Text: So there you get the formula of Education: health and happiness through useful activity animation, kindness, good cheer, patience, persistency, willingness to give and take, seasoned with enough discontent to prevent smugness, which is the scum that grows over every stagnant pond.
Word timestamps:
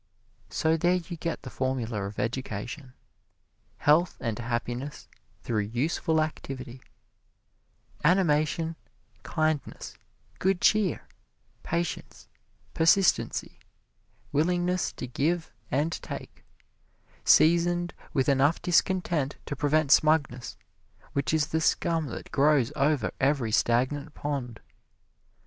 So 0.49 0.77
there 0.77 0.95
you 0.95 1.15
get 1.15 1.43
the 1.43 1.51
formula 1.51 2.01
of 2.07 2.17
Education: 2.17 2.93
health 3.77 4.17
and 4.19 4.39
happiness 4.39 5.07
through 5.43 5.59
useful 5.59 6.23
activity 6.23 6.81
animation, 8.03 8.75
kindness, 9.21 9.99
good 10.39 10.59
cheer, 10.59 11.07
patience, 11.61 12.27
persistency, 12.73 13.59
willingness 14.31 14.91
to 14.93 15.05
give 15.05 15.51
and 15.69 15.91
take, 16.01 16.43
seasoned 17.23 17.93
with 18.11 18.27
enough 18.27 18.59
discontent 18.59 19.37
to 19.45 19.55
prevent 19.55 19.91
smugness, 19.91 20.57
which 21.13 21.31
is 21.31 21.49
the 21.49 21.61
scum 21.61 22.07
that 22.07 22.31
grows 22.31 22.71
over 22.75 23.11
every 23.19 23.51
stagnant 23.51 24.15
pond. 24.15 24.61